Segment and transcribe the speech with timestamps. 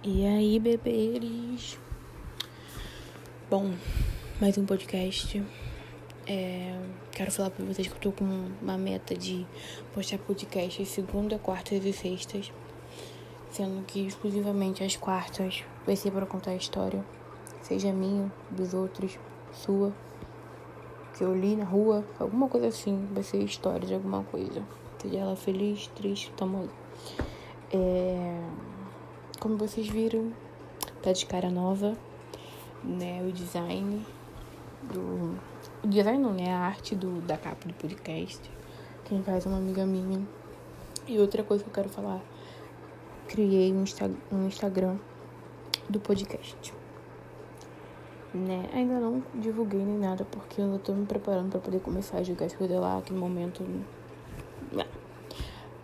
[0.00, 1.76] E aí, bebês?
[3.50, 3.74] Bom,
[4.40, 5.44] mais um podcast.
[6.24, 6.78] É,
[7.10, 9.44] quero falar pra vocês que eu tô com uma meta de
[9.92, 12.52] postar podcast segunda, quartas e sextas.
[13.50, 17.04] Sendo que exclusivamente as quartas vai ser para contar a história.
[17.60, 19.18] Seja minha, dos outros,
[19.52, 19.92] sua.
[21.16, 23.08] Que eu li na rua, alguma coisa assim.
[23.10, 24.62] Vai ser história de alguma coisa.
[25.02, 26.70] Seja ela feliz, triste, aí.
[27.72, 28.27] É
[29.38, 30.32] como vocês viram,
[31.02, 31.96] tá de cara nova,
[32.82, 33.24] né?
[33.26, 34.04] O design
[34.82, 35.38] do.
[35.82, 36.52] O design não, né?
[36.52, 38.40] A arte do, da capa do podcast.
[39.04, 40.26] Quem faz é uma amiga minha.
[41.06, 42.20] E outra coisa que eu quero falar.
[43.28, 44.96] Criei um, Insta, um Instagram
[45.88, 46.74] do podcast.
[48.34, 48.68] Né?
[48.72, 52.22] Ainda não divulguei nem nada, porque eu ainda tô me preparando para poder começar a
[52.22, 53.64] jogar coisas lá, que no momento.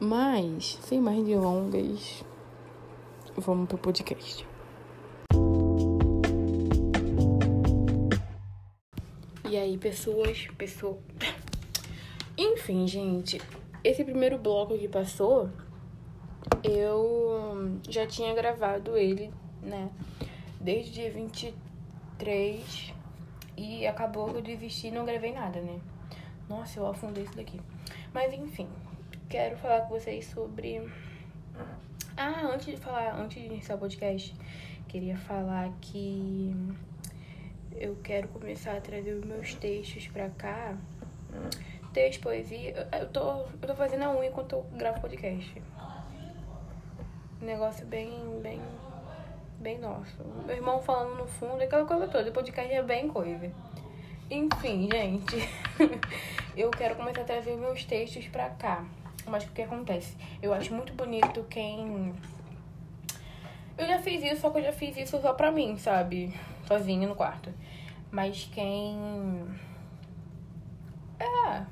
[0.01, 2.24] Mas, sem mais delongas,
[3.37, 4.47] vamos pro podcast.
[9.49, 10.99] E aí, pessoas, pessoa.
[12.37, 13.40] Enfim, gente,
[13.82, 15.51] esse primeiro bloco que passou,
[16.62, 19.90] eu já tinha gravado ele, né?
[20.60, 22.93] Desde dia 23
[23.57, 25.79] e acabou que eu desisti e não gravei nada, né?
[26.49, 27.60] Nossa, eu afundei isso daqui.
[28.12, 28.68] Mas enfim,
[29.29, 30.82] quero falar com vocês sobre
[32.16, 34.34] ah, antes de falar, antes de iniciar o podcast,
[34.88, 36.54] queria falar que
[37.73, 40.76] eu quero começar a trazer os meus textos pra cá.
[41.93, 42.88] Texto, poesia.
[42.93, 43.21] Eu tô,
[43.60, 45.62] eu tô fazendo a unha enquanto eu gravo podcast.
[47.40, 48.60] Negócio bem, bem,
[49.59, 50.16] bem nosso.
[50.46, 52.30] Meu irmão falando no fundo, aquela coisa toda.
[52.30, 53.51] O podcast é bem coisa.
[54.30, 55.37] Enfim, gente.
[56.56, 58.84] eu quero começar a trazer meus textos pra cá.
[59.27, 60.17] Mas o que acontece?
[60.43, 62.15] Eu acho muito bonito quem.
[63.77, 66.33] Eu já fiz isso, só que eu já fiz isso só pra mim, sabe?
[66.67, 67.53] Sozinha no quarto.
[68.11, 68.97] Mas quem.
[71.19, 71.65] É.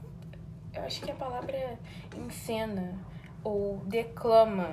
[0.74, 1.78] Eu acho que a palavra é
[2.16, 2.98] encena
[3.44, 4.68] ou declama.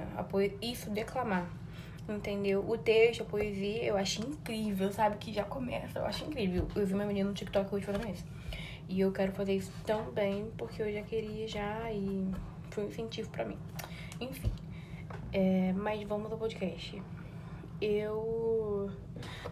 [0.62, 1.50] Isso, declamar.
[2.07, 2.68] Entendeu?
[2.68, 5.18] O texto, a poesia, eu acho incrível, sabe?
[5.18, 6.68] Que já começa, eu acho incrível.
[6.75, 8.25] Eu vi uma menina no TikTok hoje fazendo isso.
[8.88, 12.31] E eu quero fazer isso também, porque eu já queria já e
[12.79, 13.57] foi um incentivo para mim.
[14.22, 14.51] Enfim,
[15.34, 17.01] é, mas vamos ao podcast.
[17.81, 18.91] Eu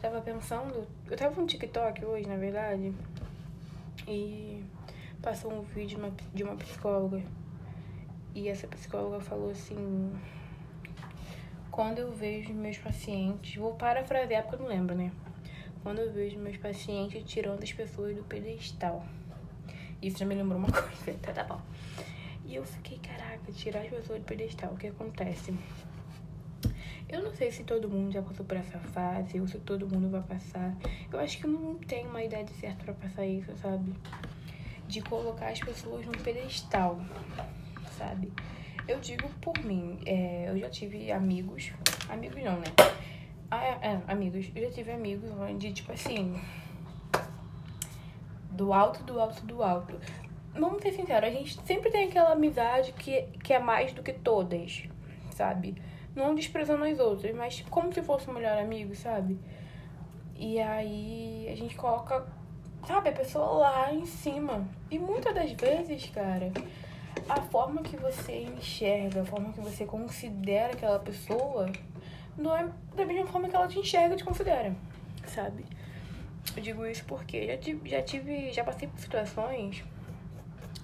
[0.01, 2.93] tava pensando, eu tava no TikTok hoje, na verdade,
[4.07, 4.63] e
[5.21, 7.21] passou um vídeo de uma, de uma psicóloga.
[8.33, 10.13] E essa psicóloga falou assim:
[11.71, 15.11] quando eu vejo meus pacientes, vou parafrasear porque eu não lembro, né?
[15.83, 19.05] Quando eu vejo meus pacientes tirando as pessoas do pedestal.
[20.01, 21.59] Isso já me lembrou uma coisa, tá, tá bom.
[22.47, 25.53] E eu fiquei, caraca, tirar as pessoas do pedestal, o que acontece?
[27.09, 30.09] Eu não sei se todo mundo já passou por essa fase ou se todo mundo
[30.09, 30.73] vai passar.
[31.11, 33.93] Eu acho que não tem uma idade certa para passar isso, sabe?
[34.87, 37.01] De colocar as pessoas no pedestal,
[37.97, 38.31] sabe?
[38.87, 41.73] Eu digo por mim, é, eu já tive amigos,
[42.07, 42.67] amigos não, né?
[43.51, 44.49] Ah, é, é, amigos.
[44.55, 46.41] Eu já tive amigos onde, tipo assim,
[48.51, 49.99] do alto, do alto, do alto
[50.59, 54.13] vamos ser sinceros, a gente sempre tem aquela amizade que, que é mais do que
[54.13, 54.83] todas,
[55.31, 55.75] sabe?
[56.15, 59.39] Não desprezando as outras, mas como se fosse o melhor amigo, sabe?
[60.35, 62.25] E aí a gente coloca,
[62.85, 64.67] sabe, a pessoa lá em cima.
[64.89, 66.51] E muitas das vezes, cara,
[67.29, 71.71] a forma que você enxerga, a forma que você considera aquela pessoa,
[72.37, 74.75] não é da mesma forma que ela te enxerga e te considera,
[75.25, 75.65] sabe?
[76.55, 79.83] Eu digo isso porque já tive, já tive, já passei por situações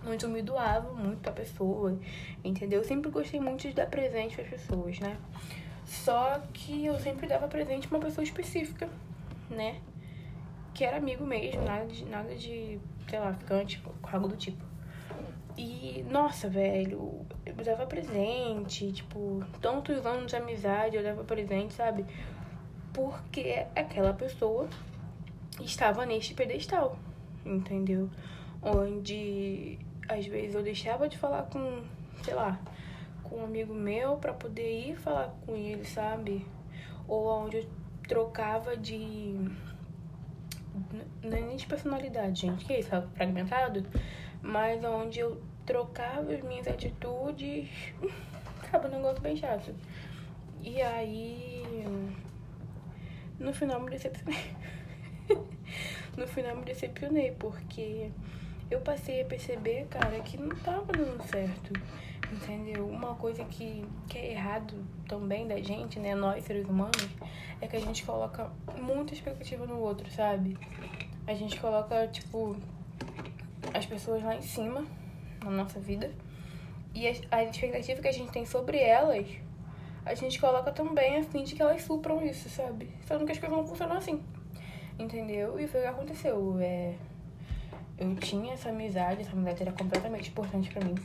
[0.05, 1.97] eu me doava muito pra pessoa,
[2.43, 2.79] entendeu?
[2.79, 5.17] Eu sempre gostei muito de dar presente para pessoas, né?
[5.85, 8.89] Só que eu sempre dava presente pra uma pessoa específica,
[9.49, 9.79] né?
[10.73, 14.63] Que era amigo mesmo, nada de, nada de sei lá, ficante, algo do tipo.
[15.57, 22.05] E, nossa, velho, eu dava presente, tipo, tantos anos de amizade eu dava presente, sabe?
[22.91, 24.67] Porque aquela pessoa
[25.61, 26.97] estava neste pedestal,
[27.45, 28.09] entendeu?
[28.61, 29.77] Onde
[30.13, 31.83] às vezes eu deixava de falar com,
[32.23, 32.59] sei lá,
[33.23, 36.45] com um amigo meu para poder ir falar com ele, sabe?
[37.07, 37.65] Ou onde eu
[38.07, 39.35] trocava de.
[41.23, 42.89] Não é nem de personalidade, gente, que é isso?
[43.15, 43.85] Fragmentado?
[44.41, 47.69] Mas onde eu trocava as minhas atitudes.
[48.63, 49.73] Acaba um negócio bem chato.
[50.61, 51.63] E aí.
[53.39, 54.55] No final me decepcionei.
[56.17, 58.11] no final me decepcionei, porque
[58.73, 61.73] eu passei a perceber, cara, que não tava dando certo.
[62.31, 62.87] Entendeu?
[62.87, 64.73] Uma coisa que, que é errado
[65.07, 66.15] também da gente, né?
[66.15, 67.07] Nós, seres humanos,
[67.61, 68.49] é que a gente coloca
[68.81, 70.57] muita expectativa no outro, sabe?
[71.27, 72.55] A gente coloca, tipo,
[73.73, 74.83] as pessoas lá em cima
[75.43, 76.11] na nossa vida.
[76.95, 79.27] E as, as expectativas que a gente tem sobre elas,
[80.03, 82.89] a gente coloca também a fim de que elas supram isso, sabe?
[83.05, 84.19] Sendo que as coisas não funcionam assim.
[84.97, 85.59] Entendeu?
[85.59, 86.57] E foi o que aconteceu.
[86.59, 86.95] É,
[87.97, 90.95] eu tinha essa amizade, essa amizade era completamente importante para mim.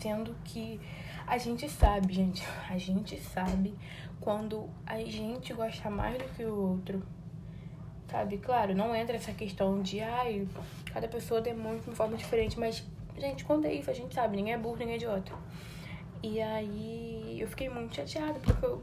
[0.00, 0.80] Sendo que
[1.26, 3.74] a gente sabe, gente, a gente sabe
[4.20, 7.02] quando a gente gosta mais do que o outro.
[8.10, 8.38] Sabe?
[8.38, 10.46] Claro, não entra essa questão de, ai,
[10.92, 12.84] cada pessoa demonstra de uma forma diferente, mas,
[13.18, 15.32] gente, quando é isso, a gente sabe, ninguém é burro, ninguém é idiota.
[16.22, 18.80] E aí eu fiquei muito chateada, porque eu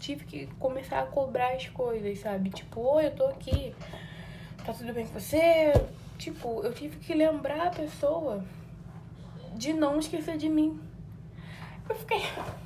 [0.00, 2.50] tive que começar a cobrar as coisas, sabe?
[2.50, 3.72] Tipo, oi, eu tô aqui,
[4.66, 5.72] tá tudo bem com você?
[6.18, 8.44] Tipo, eu tive que lembrar a pessoa
[9.56, 10.80] de não esquecer de mim.
[11.88, 12.20] Eu fiquei.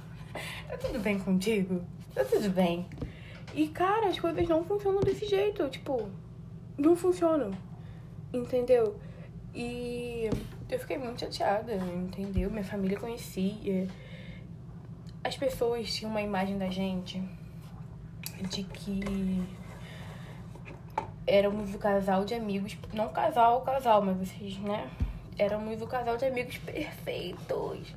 [0.69, 1.83] Tá tudo bem contigo?
[2.15, 2.87] Tá tudo bem.
[3.55, 5.67] E, cara, as coisas não funcionam desse jeito.
[5.71, 6.09] Tipo,
[6.77, 7.51] não funcionam.
[8.33, 9.01] Entendeu?
[9.55, 10.29] E
[10.69, 12.51] eu fiquei muito chateada, entendeu?
[12.51, 13.89] Minha família conhecia.
[15.25, 17.21] As pessoas tinham uma imagem da gente
[18.51, 19.43] de que
[21.29, 24.91] éramos o casal de amigos, não casal, casal, mas vocês, né?
[25.37, 27.95] Éramos o casal de amigos perfeitos.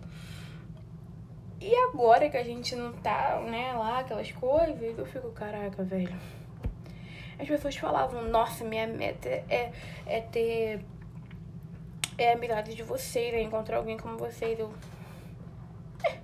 [1.59, 6.15] E agora que a gente não tá, né, lá, aquelas coisas, eu fico, caraca, velho.
[7.39, 9.71] As pessoas falavam, nossa, minha meta é,
[10.05, 10.85] é ter.
[12.17, 14.59] É a amizade de vocês, é encontrar alguém como vocês.
[14.59, 14.71] Eu.
[16.05, 16.17] É,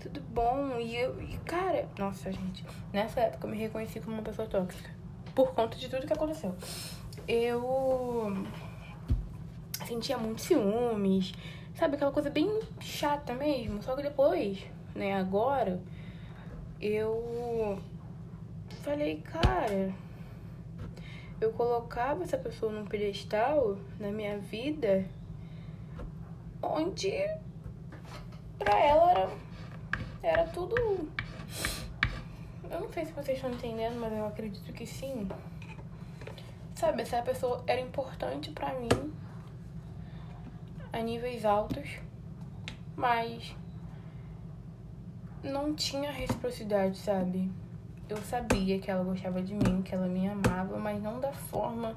[0.00, 0.78] tudo bom.
[0.78, 1.20] E eu.
[1.22, 2.64] E, cara, nossa, gente.
[2.92, 4.99] Nessa época eu me reconheci como uma pessoa tóxica
[5.34, 6.54] por conta de tudo que aconteceu.
[7.26, 8.46] Eu
[9.86, 11.32] sentia muitos ciúmes,
[11.74, 11.96] sabe?
[11.96, 13.82] Aquela coisa bem chata mesmo.
[13.82, 14.58] Só que depois,
[14.94, 15.80] né, agora,
[16.80, 17.78] eu
[18.82, 19.92] falei, cara,
[21.40, 25.06] eu colocava essa pessoa num pedestal na minha vida
[26.62, 27.12] onde
[28.58, 29.30] pra ela era,
[30.22, 31.08] era tudo
[32.70, 35.28] eu não sei se vocês estão entendendo, mas eu acredito que sim.
[36.74, 39.12] Sabe, essa pessoa era importante para mim
[40.92, 41.98] a níveis altos,
[42.96, 43.54] mas
[45.42, 47.50] não tinha reciprocidade, sabe?
[48.08, 51.96] Eu sabia que ela gostava de mim, que ela me amava, mas não da forma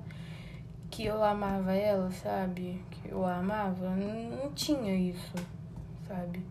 [0.90, 2.84] que eu amava ela, sabe?
[2.90, 3.90] Que eu a amava.
[3.96, 5.34] Não tinha isso,
[6.08, 6.46] sabe?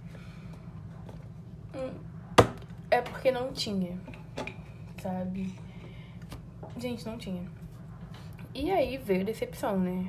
[1.75, 2.13] Hum
[2.93, 3.99] é porque não tinha,
[5.03, 5.53] sabe?
[6.79, 7.43] Gente, não tinha.
[8.55, 10.09] E aí veio decepção, né?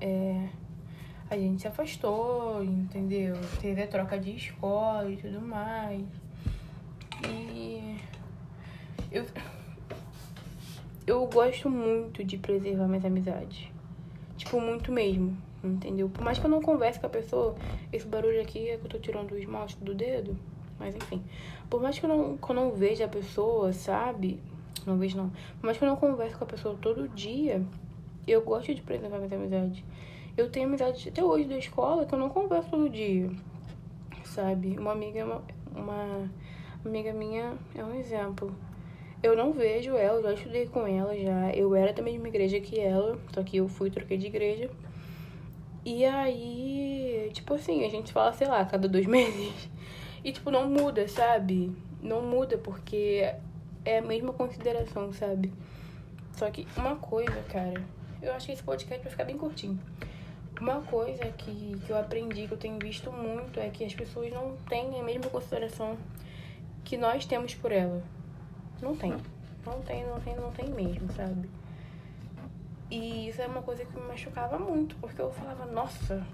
[0.00, 0.48] É,
[1.28, 3.36] a gente se afastou, entendeu?
[3.60, 6.02] Teve a troca de escola e tudo mais.
[7.28, 7.96] E
[9.12, 9.26] eu,
[11.06, 13.68] eu gosto muito de preservar minhas amizades.
[14.38, 16.08] Tipo, muito mesmo, entendeu?
[16.08, 17.54] Por mais que eu não converse com a pessoa,
[17.92, 20.34] esse barulho aqui é que eu tô tirando o esmalte do dedo.
[20.80, 21.22] Mas enfim.
[21.68, 24.40] Por mais que eu não, que eu não veja a pessoa, sabe?
[24.86, 25.28] Não vejo não.
[25.60, 27.62] Por mais que eu não converse com a pessoa todo dia,
[28.26, 29.84] eu gosto de preservar minha amizade.
[30.36, 33.30] Eu tenho amizade até hoje da escola que eu não converso todo dia.
[34.24, 34.78] Sabe?
[34.78, 35.42] Uma amiga, uma,
[35.74, 36.30] uma
[36.84, 38.54] amiga minha é um exemplo.
[39.22, 41.52] Eu não vejo ela, já estudei com ela já.
[41.52, 44.70] Eu era da mesma igreja que ela, só que eu fui troquei de igreja.
[45.84, 49.68] E aí, tipo assim, a gente fala, sei lá, cada dois meses.
[50.22, 51.74] E, tipo, não muda, sabe?
[52.02, 53.32] Não muda porque
[53.84, 55.52] é a mesma consideração, sabe?
[56.32, 57.82] Só que uma coisa, cara,
[58.22, 59.78] eu acho que esse podcast vai ficar bem curtinho.
[60.60, 64.30] Uma coisa que, que eu aprendi, que eu tenho visto muito, é que as pessoas
[64.30, 65.96] não têm a mesma consideração
[66.84, 68.02] que nós temos por ela.
[68.82, 69.16] Não tem.
[69.64, 71.48] Não tem, não tem, não tem mesmo, sabe?
[72.90, 76.26] E isso é uma coisa que me machucava muito, porque eu falava, nossa,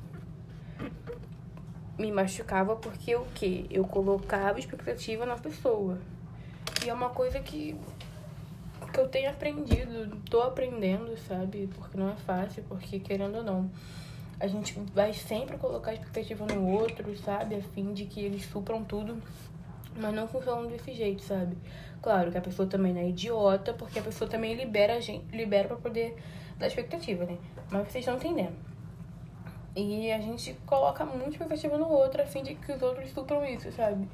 [1.98, 3.66] me machucava porque o que?
[3.70, 5.98] Eu colocava expectativa na pessoa.
[6.84, 7.74] E é uma coisa que,
[8.92, 11.68] que eu tenho aprendido, tô aprendendo, sabe?
[11.74, 13.70] Porque não é fácil, porque querendo ou não,
[14.38, 17.56] a gente vai sempre colocar expectativa no outro, sabe?
[17.56, 19.20] A fim de que eles supram tudo.
[19.98, 21.56] Mas não funciona desse jeito, sabe?
[22.02, 25.24] Claro que a pessoa também não é idiota, porque a pessoa também libera a gente,
[25.34, 26.14] libera pra poder
[26.58, 27.38] dar expectativa, né?
[27.70, 28.75] Mas vocês estão entendendo.
[29.76, 33.44] E a gente coloca muita expectativa no outro a fim de que os outros supram
[33.44, 34.08] isso, sabe?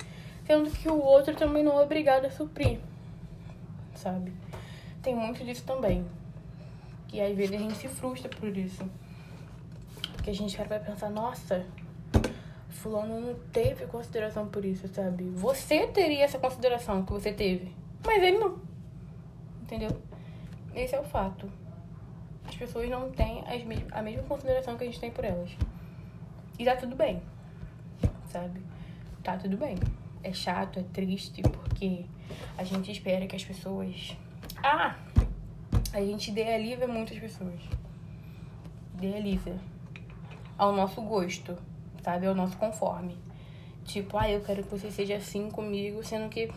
[0.44, 2.80] Sendo que o outro também não é obrigado a suprir,
[3.94, 4.32] sabe?
[5.00, 6.04] Tem muito disso também.
[7.12, 8.84] E às vezes a gente se frustra por isso.
[10.14, 11.64] Porque a gente vai pensar, nossa,
[12.70, 15.22] fulano não teve consideração por isso, sabe?
[15.30, 17.72] Você teria essa consideração que você teve,
[18.04, 18.58] mas ele não.
[19.62, 19.90] Entendeu?
[20.74, 21.48] Esse é o fato.
[22.62, 25.50] As pessoas não têm as a mesma consideração que a gente tem por elas.
[26.56, 27.20] E tá tudo bem,
[28.30, 28.62] sabe?
[29.20, 29.76] Tá tudo bem.
[30.22, 32.04] É chato, é triste, porque
[32.56, 34.16] a gente espera que as pessoas.
[34.62, 34.96] Ah!
[35.92, 37.60] A gente idealiza muitas pessoas.
[38.94, 39.58] Idealiza.
[40.56, 41.58] Ao nosso gosto
[42.02, 42.26] sabe?
[42.26, 43.16] É o nosso conforme.
[43.84, 46.48] Tipo, ah, eu quero que você seja assim comigo, sendo que,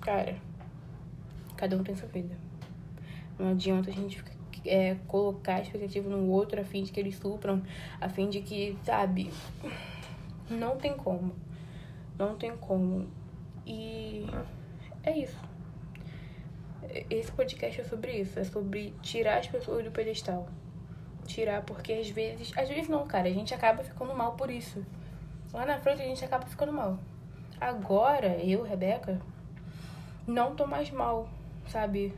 [0.00, 0.36] cara,
[1.56, 2.36] cada um tem sua vida.
[3.38, 4.22] Não adianta a gente
[4.68, 7.62] é, colocar a expectativa no outro a fim de que eles supram,
[8.00, 9.32] a fim de que, sabe?
[10.48, 11.34] Não tem como.
[12.18, 13.06] Não tem como.
[13.66, 14.26] E
[15.02, 15.38] é isso.
[17.10, 20.48] Esse podcast é sobre isso, é sobre tirar as pessoas do pedestal
[21.28, 22.50] tirar, porque às vezes.
[22.56, 24.84] Às vezes não, cara, a gente acaba ficando mal por isso.
[25.52, 26.98] Lá na frente a gente acaba ficando mal.
[27.60, 29.20] Agora, eu, Rebeca,
[30.26, 31.28] não tô mais mal,
[31.68, 32.14] sabe?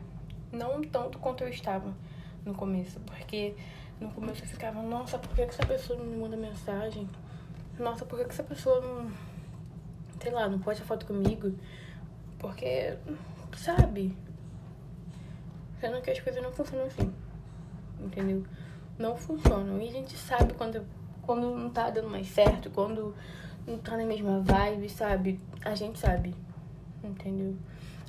[0.52, 1.94] Não tanto quanto eu estava
[2.44, 2.98] no começo.
[3.00, 3.54] Porque
[4.00, 7.08] no começo eu ficava, nossa, por que essa pessoa não me manda mensagem?
[7.78, 9.10] Nossa, por que essa pessoa não.
[10.20, 11.54] Sei lá, não posta foto comigo?
[12.38, 12.96] Porque,
[13.56, 14.16] sabe?
[15.80, 17.12] Sendo que as coisas não funcionam assim.
[17.98, 18.44] Entendeu?
[19.00, 19.80] não funcionam.
[19.80, 20.86] E a gente sabe quando,
[21.22, 23.14] quando não tá dando mais certo, quando
[23.66, 25.40] não tá na mesma vibe, sabe?
[25.64, 26.34] A gente sabe.
[27.02, 27.56] Entendeu?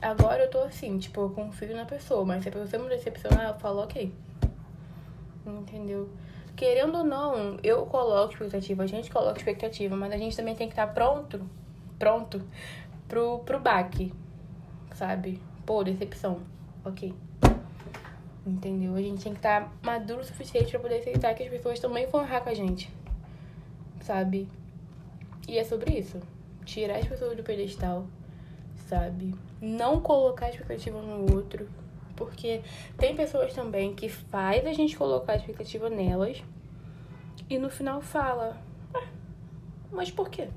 [0.01, 3.49] Agora eu tô assim, tipo, eu confio na pessoa, mas se a pessoa me decepcionar,
[3.49, 4.11] eu falo ok.
[5.45, 6.09] Entendeu?
[6.55, 10.67] Querendo ou não, eu coloco expectativa, a gente coloca expectativa, mas a gente também tem
[10.67, 11.41] que estar tá pronto,
[11.99, 12.41] pronto
[13.07, 14.11] pro, pro baque,
[14.95, 15.39] sabe?
[15.65, 16.39] Pô, decepção.
[16.83, 17.13] Ok.
[18.45, 18.95] Entendeu?
[18.95, 21.79] A gente tem que estar tá maduro o suficiente para poder aceitar que as pessoas
[21.79, 22.89] também vão errar com a gente.
[24.01, 24.47] Sabe?
[25.47, 26.19] E é sobre isso.
[26.65, 28.05] Tirar as pessoas do pedestal,
[28.91, 29.33] sabe?
[29.61, 31.69] Não colocar expectativa no outro.
[32.13, 32.61] Porque
[32.97, 36.43] tem pessoas também que faz a gente colocar expectativa nelas
[37.49, 38.61] e no final fala,
[38.93, 39.07] ah,
[39.91, 40.49] mas por quê?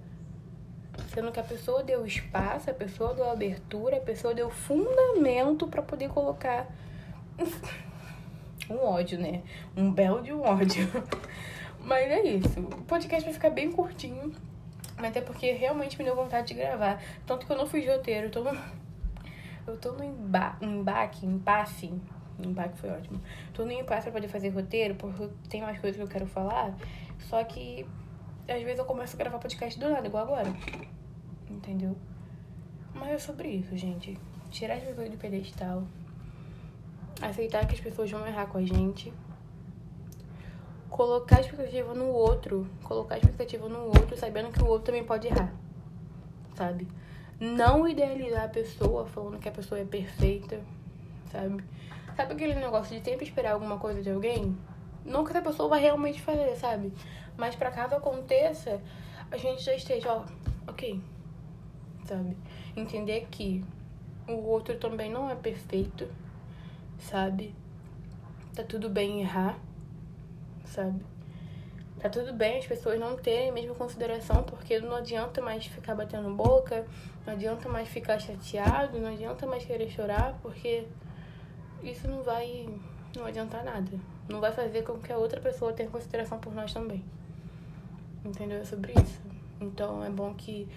[1.09, 5.81] Sendo que a pessoa deu espaço, a pessoa deu abertura, a pessoa deu fundamento para
[5.81, 6.67] poder colocar
[8.69, 9.43] um ódio, né?
[9.77, 10.89] Um belo de um ódio.
[11.81, 12.61] Mas é isso.
[12.61, 14.33] O podcast vai ficar bem curtinho.
[14.97, 17.03] Mas é porque realmente me deu vontade de gravar.
[17.27, 18.27] Tanto que eu não fui roteiro.
[18.27, 18.59] Eu tô no,
[19.67, 20.57] eu tô no emba...
[20.61, 21.93] embaque, impasse.
[22.39, 23.21] Embaque foi ótimo.
[23.53, 26.75] Tô no impasse pra poder fazer roteiro, porque tem mais coisas que eu quero falar.
[27.19, 27.87] Só que
[28.49, 30.53] às vezes eu começo a gravar podcast do nada, igual agora.
[31.49, 31.97] Entendeu?
[32.95, 34.19] Mas é sobre isso, gente.
[34.51, 35.85] Tirar as pessoas do pedestal
[37.21, 39.13] aceitar que as pessoas vão errar com a gente,
[40.95, 45.03] colocar a expectativa no outro, colocar a expectativa no outro, sabendo que o outro também
[45.03, 45.53] pode errar,
[46.55, 46.87] sabe?
[47.41, 50.61] Não idealizar a pessoa falando que a pessoa é perfeita,
[51.33, 51.65] sabe?
[52.15, 54.57] Sabe aquele negócio de sempre esperar alguma coisa de alguém?
[55.05, 56.93] Que essa pessoa vai realmente fazer, sabe?
[57.37, 58.81] Mas para caso aconteça,
[59.33, 60.25] a gente já esteja, ó,
[60.69, 61.03] ok,
[62.05, 62.37] sabe?
[62.77, 63.65] Entender que
[64.29, 66.09] o outro também não é perfeito
[67.01, 67.53] sabe?
[68.55, 69.59] Tá tudo bem errar,
[70.65, 71.01] sabe?
[72.01, 75.95] Tá tudo bem as pessoas não terem a mesma consideração, porque não adianta mais ficar
[75.95, 76.85] batendo boca,
[77.27, 80.87] não adianta mais ficar chateado, não adianta mais querer chorar, porque
[81.83, 82.69] isso não vai
[83.17, 83.91] não adiantar nada.
[84.29, 87.03] Não vai fazer com que a outra pessoa tenha consideração por nós também.
[88.25, 88.59] Entendeu?
[88.59, 89.21] É sobre isso.
[89.61, 90.69] Então é bom que,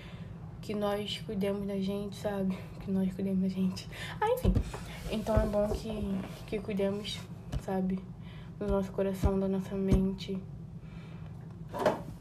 [0.61, 2.57] que nós cuidemos da gente, sabe?
[2.81, 3.89] Que nós cuidemos da gente.
[4.21, 4.53] Ah, enfim.
[5.11, 7.19] Então é bom que, que cuidemos,
[7.61, 7.99] sabe,
[8.59, 10.41] do nosso coração, da nossa mente.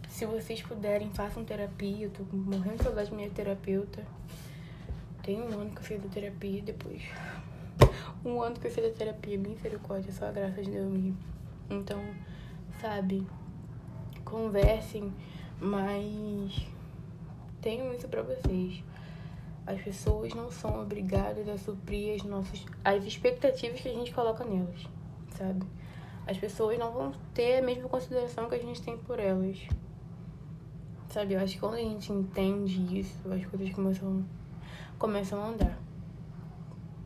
[0.09, 2.07] Se vocês puderem, façam terapia.
[2.07, 4.05] Eu tô morrendo de saudade da minha terapeuta.
[5.23, 7.03] Tem um ano que eu fiz a terapia depois.
[8.25, 11.19] Um ano que eu fiz a terapia, misericórdia, só a graça de Deus mesmo.
[11.71, 12.03] Então,
[12.81, 13.27] sabe,
[14.25, 15.13] conversem,
[15.61, 16.67] mas
[17.61, 18.83] tenham isso pra vocês.
[19.67, 24.45] As pessoas não são obrigadas a suprir as nossas as expectativas que a gente coloca
[24.45, 24.87] nelas,
[25.37, 25.67] sabe?
[26.27, 29.59] As pessoas não vão ter a mesma consideração que a gente tem por elas.
[31.09, 31.35] Sabe?
[31.35, 34.25] Eu acho que quando a gente entende isso, as coisas começam
[34.99, 35.79] começam a andar.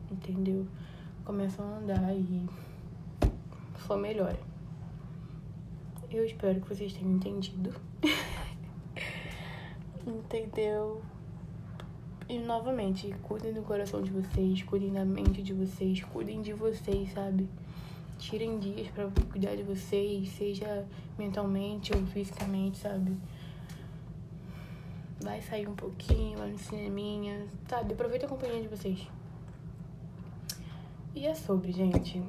[0.09, 0.67] Entendeu?
[1.23, 2.45] Começam a andar e
[3.85, 4.39] só melhora.
[6.09, 7.73] Eu espero que vocês tenham entendido.
[10.05, 11.01] Entendeu?
[12.27, 17.11] E novamente, cuidem do coração de vocês, cuidem da mente de vocês, cuidem de vocês,
[17.13, 17.47] sabe?
[18.21, 20.85] Tirem dias para cuidar de vocês, seja
[21.17, 23.17] mentalmente ou fisicamente, sabe?
[25.19, 27.93] Vai sair um pouquinho, vai no cineminha, sabe?
[27.93, 29.07] Aproveita a companhia de vocês.
[31.15, 32.23] E é sobre, gente.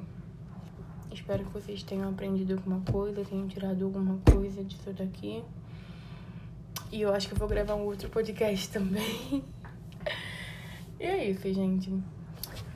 [1.11, 5.43] Espero que vocês tenham aprendido alguma coisa, tenham tirado alguma coisa disso daqui.
[6.91, 9.43] E eu acho que eu vou gravar um outro podcast também.
[10.99, 11.93] e é isso, gente.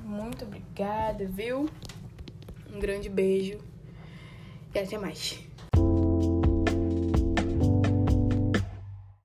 [0.03, 1.67] Muito obrigada, viu?
[2.77, 3.57] Um grande beijo
[4.75, 5.46] e até mais.